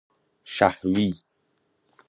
[0.53, 1.11] شهوی